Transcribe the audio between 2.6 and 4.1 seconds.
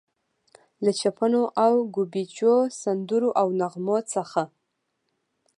سندرو او نغمو